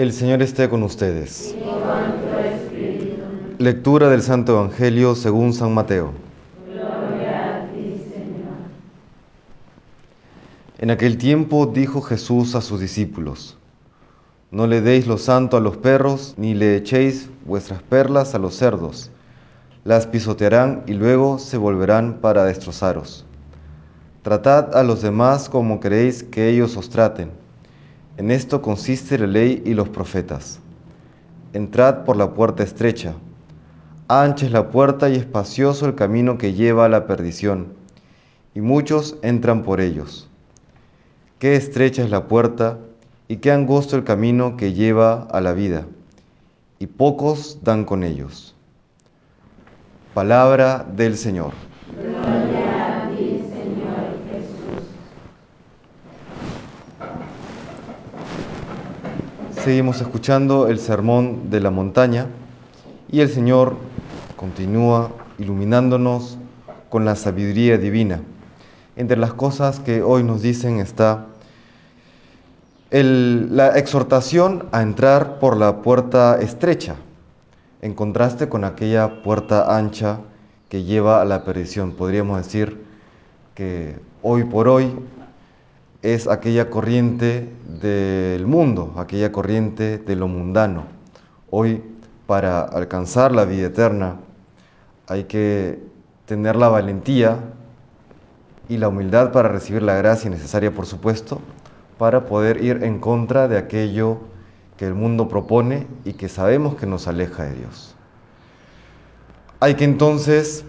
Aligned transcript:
El 0.00 0.14
Señor 0.14 0.40
esté 0.40 0.66
con 0.70 0.82
ustedes. 0.82 1.54
Lectura 3.58 4.08
del 4.08 4.22
Santo 4.22 4.52
Evangelio 4.52 5.14
según 5.14 5.52
San 5.52 5.74
Mateo. 5.74 6.12
Gloria 6.66 7.56
a 7.56 7.66
ti, 7.66 8.02
Señor. 8.10 8.54
En 10.78 10.90
aquel 10.90 11.18
tiempo 11.18 11.66
dijo 11.66 12.00
Jesús 12.00 12.54
a 12.54 12.62
sus 12.62 12.80
discípulos, 12.80 13.58
No 14.50 14.66
le 14.66 14.80
deis 14.80 15.06
lo 15.06 15.18
santo 15.18 15.58
a 15.58 15.60
los 15.60 15.76
perros, 15.76 16.32
ni 16.38 16.54
le 16.54 16.76
echéis 16.76 17.28
vuestras 17.44 17.82
perlas 17.82 18.34
a 18.34 18.38
los 18.38 18.54
cerdos. 18.54 19.10
Las 19.84 20.06
pisotearán 20.06 20.82
y 20.86 20.94
luego 20.94 21.38
se 21.38 21.58
volverán 21.58 22.20
para 22.22 22.46
destrozaros. 22.46 23.26
Tratad 24.22 24.74
a 24.74 24.82
los 24.82 25.02
demás 25.02 25.50
como 25.50 25.78
queréis 25.78 26.22
que 26.22 26.48
ellos 26.48 26.74
os 26.78 26.88
traten. 26.88 27.32
En 28.16 28.30
esto 28.30 28.60
consiste 28.62 29.18
la 29.18 29.26
ley 29.26 29.62
y 29.64 29.74
los 29.74 29.88
profetas. 29.88 30.60
Entrad 31.52 32.04
por 32.04 32.16
la 32.16 32.34
puerta 32.34 32.62
estrecha. 32.62 33.14
Ancha 34.08 34.46
es 34.46 34.52
la 34.52 34.70
puerta 34.70 35.08
y 35.08 35.16
espacioso 35.16 35.86
el 35.86 35.94
camino 35.94 36.36
que 36.36 36.52
lleva 36.52 36.84
a 36.84 36.88
la 36.88 37.06
perdición, 37.06 37.74
y 38.54 38.60
muchos 38.60 39.16
entran 39.22 39.62
por 39.62 39.80
ellos. 39.80 40.28
Qué 41.38 41.54
estrecha 41.54 42.02
es 42.02 42.10
la 42.10 42.26
puerta 42.26 42.78
y 43.28 43.36
qué 43.36 43.52
angosto 43.52 43.96
el 43.96 44.02
camino 44.02 44.56
que 44.56 44.72
lleva 44.72 45.22
a 45.30 45.40
la 45.40 45.52
vida, 45.52 45.86
y 46.80 46.88
pocos 46.88 47.60
dan 47.62 47.84
con 47.84 48.02
ellos. 48.02 48.56
Palabra 50.12 50.84
del 50.96 51.16
Señor. 51.16 51.52
Gloria 51.96 53.04
a 53.04 53.10
ti, 53.10 53.44
Señor 53.48 54.18
Jesús. 54.28 54.90
Seguimos 59.64 60.00
escuchando 60.00 60.68
el 60.68 60.78
sermón 60.78 61.50
de 61.50 61.60
la 61.60 61.70
montaña 61.70 62.28
y 63.10 63.20
el 63.20 63.28
Señor 63.28 63.76
continúa 64.36 65.10
iluminándonos 65.38 66.38
con 66.88 67.04
la 67.04 67.14
sabiduría 67.14 67.76
divina. 67.76 68.22
Entre 68.96 69.18
las 69.18 69.34
cosas 69.34 69.78
que 69.78 70.02
hoy 70.02 70.22
nos 70.22 70.40
dicen 70.40 70.80
está 70.80 71.26
la 72.90 73.76
exhortación 73.76 74.66
a 74.72 74.80
entrar 74.80 75.38
por 75.38 75.58
la 75.58 75.82
puerta 75.82 76.40
estrecha, 76.40 76.96
en 77.82 77.92
contraste 77.92 78.48
con 78.48 78.64
aquella 78.64 79.22
puerta 79.22 79.76
ancha 79.76 80.20
que 80.70 80.84
lleva 80.84 81.20
a 81.20 81.26
la 81.26 81.44
perdición. 81.44 81.92
Podríamos 81.92 82.38
decir 82.38 82.82
que 83.54 83.98
hoy 84.22 84.44
por 84.44 84.68
hoy 84.68 84.90
es 86.02 86.26
aquella 86.26 86.70
corriente 86.70 87.52
del 87.80 88.46
mundo, 88.46 88.94
aquella 88.96 89.32
corriente 89.32 89.98
de 89.98 90.16
lo 90.16 90.28
mundano. 90.28 90.84
Hoy, 91.50 91.82
para 92.26 92.62
alcanzar 92.62 93.32
la 93.32 93.44
vida 93.44 93.66
eterna, 93.66 94.16
hay 95.06 95.24
que 95.24 95.82
tener 96.26 96.56
la 96.56 96.68
valentía 96.68 97.38
y 98.68 98.78
la 98.78 98.88
humildad 98.88 99.32
para 99.32 99.48
recibir 99.48 99.82
la 99.82 99.96
gracia 99.96 100.30
necesaria, 100.30 100.72
por 100.72 100.86
supuesto, 100.86 101.40
para 101.98 102.26
poder 102.26 102.62
ir 102.62 102.84
en 102.84 103.00
contra 103.00 103.48
de 103.48 103.58
aquello 103.58 104.18
que 104.76 104.86
el 104.86 104.94
mundo 104.94 105.28
propone 105.28 105.86
y 106.04 106.14
que 106.14 106.28
sabemos 106.28 106.76
que 106.76 106.86
nos 106.86 107.08
aleja 107.08 107.42
de 107.42 107.54
Dios. 107.56 107.94
Hay 109.58 109.74
que 109.74 109.84
entonces 109.84 110.64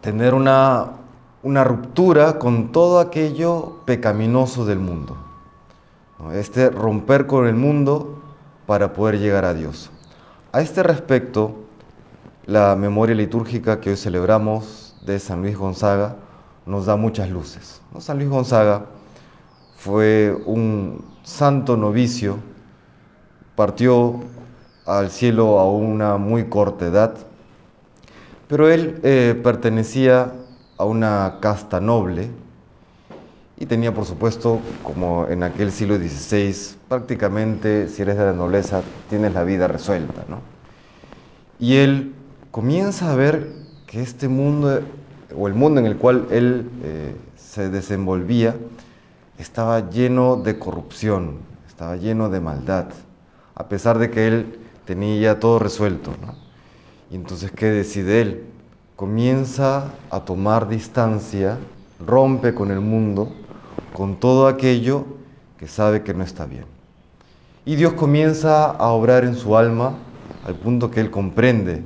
tener 0.00 0.34
una, 0.34 0.99
una 1.42 1.64
ruptura 1.64 2.38
con 2.38 2.70
todo 2.70 3.00
aquello 3.00 3.78
pecaminoso 3.86 4.66
del 4.66 4.78
mundo. 4.78 5.16
Este 6.34 6.68
romper 6.68 7.26
con 7.26 7.46
el 7.46 7.54
mundo 7.54 8.20
para 8.66 8.92
poder 8.92 9.18
llegar 9.18 9.46
a 9.46 9.54
Dios. 9.54 9.90
A 10.52 10.60
este 10.60 10.82
respecto, 10.82 11.54
la 12.44 12.76
memoria 12.76 13.14
litúrgica 13.14 13.80
que 13.80 13.90
hoy 13.90 13.96
celebramos 13.96 14.94
de 15.06 15.18
San 15.18 15.40
Luis 15.40 15.56
Gonzaga 15.56 16.16
nos 16.66 16.84
da 16.84 16.96
muchas 16.96 17.30
luces. 17.30 17.80
San 17.98 18.18
Luis 18.18 18.28
Gonzaga 18.28 18.84
fue 19.76 20.36
un 20.44 21.02
santo 21.22 21.76
novicio, 21.76 22.36
partió 23.56 24.20
al 24.84 25.10
cielo 25.10 25.58
a 25.58 25.70
una 25.70 26.18
muy 26.18 26.44
corta 26.50 26.86
edad, 26.86 27.14
pero 28.46 28.68
él 28.68 29.00
eh, 29.04 29.40
pertenecía 29.42 30.32
a 30.80 30.84
una 30.86 31.36
casta 31.40 31.78
noble 31.78 32.30
y 33.58 33.66
tenía, 33.66 33.92
por 33.92 34.06
supuesto, 34.06 34.62
como 34.82 35.26
en 35.28 35.42
aquel 35.42 35.72
siglo 35.72 35.98
XVI, 35.98 36.78
prácticamente, 36.88 37.86
si 37.88 38.00
eres 38.00 38.16
de 38.16 38.24
la 38.24 38.32
nobleza, 38.32 38.80
tienes 39.10 39.34
la 39.34 39.44
vida 39.44 39.68
resuelta, 39.68 40.24
¿no? 40.26 40.40
Y 41.58 41.76
él 41.76 42.14
comienza 42.50 43.12
a 43.12 43.14
ver 43.14 43.52
que 43.86 44.00
este 44.00 44.28
mundo, 44.28 44.80
o 45.36 45.48
el 45.48 45.52
mundo 45.52 45.80
en 45.80 45.86
el 45.86 45.98
cual 45.98 46.26
él 46.30 46.70
eh, 46.82 47.14
se 47.36 47.68
desenvolvía, 47.68 48.56
estaba 49.36 49.90
lleno 49.90 50.36
de 50.36 50.58
corrupción, 50.58 51.40
estaba 51.68 51.96
lleno 51.96 52.30
de 52.30 52.40
maldad, 52.40 52.86
a 53.54 53.68
pesar 53.68 53.98
de 53.98 54.10
que 54.10 54.26
él 54.28 54.58
tenía 54.86 55.20
ya 55.20 55.38
todo 55.38 55.58
resuelto. 55.58 56.12
¿no? 56.22 56.34
Y 57.10 57.16
entonces, 57.16 57.50
¿qué 57.50 57.66
decide 57.66 58.22
él? 58.22 58.49
Comienza 59.00 59.94
a 60.10 60.26
tomar 60.26 60.68
distancia, 60.68 61.56
rompe 62.06 62.52
con 62.52 62.70
el 62.70 62.80
mundo, 62.80 63.32
con 63.94 64.16
todo 64.16 64.46
aquello 64.46 65.06
que 65.56 65.68
sabe 65.68 66.02
que 66.02 66.12
no 66.12 66.22
está 66.22 66.44
bien. 66.44 66.66
Y 67.64 67.76
Dios 67.76 67.94
comienza 67.94 68.66
a 68.66 68.88
obrar 68.88 69.24
en 69.24 69.36
su 69.36 69.56
alma 69.56 69.94
al 70.46 70.54
punto 70.56 70.90
que 70.90 71.00
él 71.00 71.10
comprende 71.10 71.82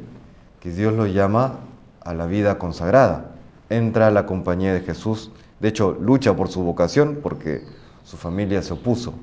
que 0.59 0.73
Dios 0.73 0.93
lo 0.93 1.07
llama 1.07 1.61
a 2.01 2.15
la 2.15 2.27
vida 2.27 2.59
consagrada. 2.59 3.31
Entra 3.71 4.09
a 4.09 4.11
la 4.11 4.27
compañía 4.27 4.75
de 4.75 4.81
Jesús, 4.81 5.31
de 5.61 5.69
hecho 5.69 5.97
lucha 6.01 6.35
por 6.35 6.49
su 6.49 6.65
vocación 6.65 7.21
porque 7.23 7.63
su 8.03 8.17
familia 8.17 8.61
se 8.61 8.73
opuso. 8.73 9.15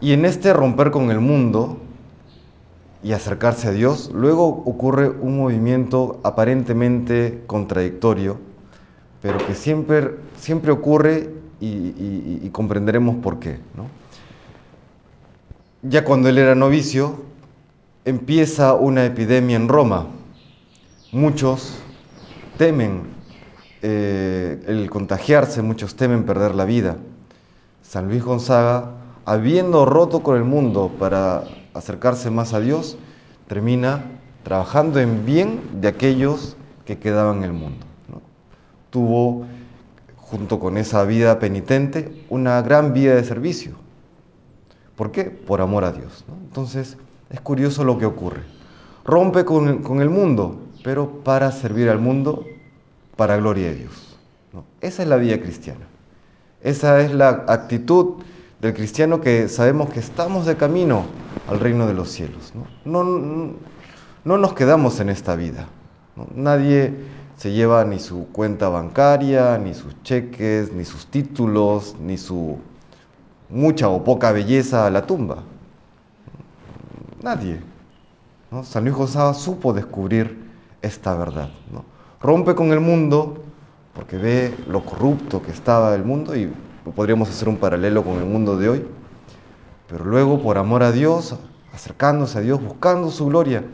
Y 0.00 0.14
en 0.14 0.24
este 0.24 0.52
romper 0.52 0.90
con 0.90 1.12
el 1.12 1.20
mundo 1.20 1.78
y 3.02 3.12
acercarse 3.12 3.68
a 3.68 3.72
Dios, 3.72 4.10
luego 4.12 4.46
ocurre 4.46 5.08
un 5.08 5.38
movimiento 5.38 6.20
aparentemente 6.24 7.42
contradictorio, 7.46 8.38
pero 9.22 9.38
que 9.46 9.54
siempre, 9.54 10.16
siempre 10.36 10.72
ocurre 10.72 11.30
y, 11.60 12.48
comprenderemos 12.50 13.16
por 13.16 13.38
qué. 13.38 13.58
Ya 15.82 16.04
cuando 16.04 16.28
él 16.28 16.38
era 16.38 16.54
novicio, 16.54 17.22
empieza 18.04 18.74
una 18.74 19.04
epidemia 19.04 19.56
en 19.56 19.68
Roma. 19.68 20.06
Muchos 21.12 21.78
temen 22.56 23.02
eh, 23.82 24.60
el 24.66 24.90
contagiarse, 24.90 25.62
muchos 25.62 25.94
temen 25.94 26.24
perder 26.24 26.54
la 26.54 26.64
vida. 26.64 26.96
San 27.82 28.08
Luis 28.08 28.24
Gonzaga, 28.24 28.90
habiendo 29.24 29.84
roto 29.84 30.22
con 30.22 30.36
el 30.36 30.44
mundo 30.44 30.90
para 30.98 31.44
acercarse 31.74 32.30
más 32.30 32.54
a 32.54 32.60
Dios, 32.60 32.98
termina 33.46 34.04
trabajando 34.42 35.00
en 35.00 35.24
bien 35.26 35.60
de 35.80 35.88
aquellos 35.88 36.56
que 36.84 36.98
quedaban 36.98 37.38
en 37.38 37.44
el 37.44 37.52
mundo. 37.52 37.86
Tuvo, 38.90 39.46
junto 40.16 40.58
con 40.58 40.78
esa 40.78 41.04
vida 41.04 41.38
penitente, 41.38 42.24
una 42.30 42.62
gran 42.62 42.92
vida 42.92 43.14
de 43.14 43.24
servicio. 43.24 43.72
¿Por 44.96 45.12
qué? 45.12 45.24
Por 45.24 45.60
amor 45.60 45.84
a 45.84 45.92
Dios. 45.92 46.24
Entonces, 46.44 46.96
es 47.30 47.40
curioso 47.40 47.84
lo 47.84 47.98
que 47.98 48.06
ocurre. 48.06 48.42
Rompe 49.04 49.44
con, 49.44 49.82
con 49.82 50.00
el 50.00 50.10
mundo, 50.10 50.58
pero 50.82 51.22
para 51.22 51.52
servir 51.52 51.88
al 51.88 51.98
mundo, 51.98 52.44
para 53.16 53.36
gloria 53.36 53.68
de 53.68 53.74
Dios. 53.76 54.16
Esa 54.80 55.02
es 55.02 55.08
la 55.08 55.16
vida 55.16 55.38
cristiana. 55.40 55.86
Esa 56.62 57.00
es 57.00 57.12
la 57.12 57.44
actitud 57.46 58.22
del 58.60 58.74
cristiano 58.74 59.20
que 59.20 59.48
sabemos 59.48 59.90
que 59.90 60.00
estamos 60.00 60.46
de 60.46 60.56
camino 60.56 61.04
al 61.48 61.60
reino 61.60 61.86
de 61.86 61.94
los 61.94 62.10
cielos. 62.10 62.52
No, 62.84 63.04
no, 63.04 63.04
no, 63.04 63.52
no 64.24 64.38
nos 64.38 64.52
quedamos 64.54 64.98
en 65.00 65.08
esta 65.08 65.36
vida. 65.36 65.68
¿no? 66.16 66.26
Nadie 66.34 66.94
se 67.36 67.52
lleva 67.52 67.84
ni 67.84 68.00
su 68.00 68.26
cuenta 68.28 68.68
bancaria, 68.68 69.58
ni 69.58 69.74
sus 69.74 70.02
cheques, 70.02 70.72
ni 70.72 70.84
sus 70.84 71.06
títulos, 71.06 71.96
ni 72.00 72.18
su 72.18 72.58
mucha 73.48 73.88
o 73.88 74.02
poca 74.02 74.32
belleza 74.32 74.86
a 74.86 74.90
la 74.90 75.06
tumba. 75.06 75.44
Nadie. 77.22 77.60
¿no? 78.50 78.64
San 78.64 78.84
Luis 78.84 78.96
Gonzaga 78.96 79.34
supo 79.34 79.72
descubrir 79.72 80.48
esta 80.82 81.14
verdad. 81.14 81.50
¿no? 81.72 81.84
Rompe 82.20 82.56
con 82.56 82.72
el 82.72 82.80
mundo 82.80 83.44
porque 83.94 84.16
ve 84.16 84.54
lo 84.68 84.84
corrupto 84.84 85.42
que 85.42 85.52
estaba 85.52 85.94
el 85.94 86.04
mundo 86.04 86.36
y 86.36 86.52
podríamos 86.92 87.28
hacer 87.28 87.48
un 87.48 87.56
paralelo 87.56 88.04
con 88.04 88.18
el 88.18 88.24
mundo 88.24 88.56
de 88.56 88.68
hoy. 88.68 88.86
Pero 89.88 90.04
luego, 90.04 90.42
por 90.42 90.58
amor 90.58 90.82
a 90.82 90.92
Dios, 90.92 91.36
acercándose 91.72 92.38
a 92.38 92.40
Dios, 92.42 92.62
buscando 92.62 93.10
su 93.10 93.26
gloria, 93.26 93.64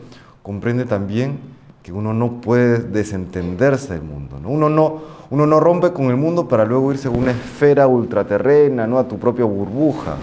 comprende 0.43 0.85
también 0.85 1.39
que 1.83 1.91
uno 1.91 2.13
no 2.13 2.41
puede 2.41 2.79
desentenderse 2.79 3.93
del 3.93 4.03
mundo. 4.03 4.39
¿no? 4.39 4.49
Uno, 4.49 4.69
no, 4.69 5.01
uno 5.29 5.45
no 5.45 5.59
rompe 5.59 5.91
con 5.91 6.05
el 6.05 6.15
mundo 6.15 6.47
para 6.47 6.65
luego 6.65 6.91
irse 6.91 7.07
a 7.07 7.11
una 7.11 7.31
esfera 7.31 7.87
ultraterrena, 7.87 8.87
¿no? 8.87 8.97
a 8.97 9.07
tu 9.07 9.19
propia 9.19 9.45
burbuja. 9.45 10.15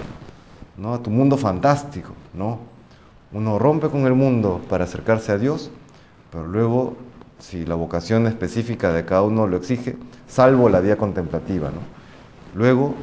¿no? 0.76 0.94
a 0.94 1.02
tu 1.02 1.10
mundo 1.10 1.36
fantástico. 1.36 2.10
¿no? 2.34 2.58
Uno 3.32 3.58
rompe 3.58 3.88
con 3.88 4.06
el 4.06 4.14
mundo 4.14 4.60
para 4.68 4.84
acercarse 4.84 5.32
a 5.32 5.38
Dios, 5.38 5.70
pero 6.30 6.46
luego, 6.46 6.94
si 7.38 7.64
la 7.64 7.74
vocación 7.74 8.26
específica 8.26 8.92
de 8.92 9.04
cada 9.04 9.22
uno 9.22 9.46
lo 9.46 9.56
exige, 9.56 9.96
salvo 10.26 10.68
la 10.68 10.80
vía 10.80 10.96
contemplativa. 10.96 11.70
Luego, 12.54 12.94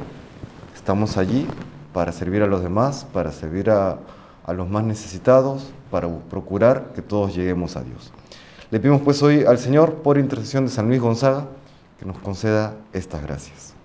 estamos 0.74 1.16
allí 1.16 1.46
para 1.92 2.12
servir 2.12 2.42
a 2.42 2.46
los 2.46 2.62
demás, 2.62 3.06
para 3.12 3.32
servir 3.32 3.70
a, 3.70 3.98
los 4.48 4.68
más 4.68 4.84
necesitados, 4.84 5.70
para 5.90 6.08
procurar 6.08 6.92
que 6.94 7.02
todos 7.02 7.34
lleguemos 7.34 7.76
a 7.76 7.82
Dios. 7.82 8.12
Le 8.70 8.80
pedimos 8.80 9.02
pues 9.02 9.22
hoy 9.22 9.44
al 9.44 9.58
Señor, 9.58 9.94
por 10.02 10.18
intercesión 10.18 10.66
de 10.66 10.72
San 10.72 10.88
Luis 10.88 11.00
Gonzaga, 11.00 11.46
que 11.98 12.06
nos 12.06 12.18
conceda 12.18 12.74
estas 12.92 13.22
gracias. 13.22 13.79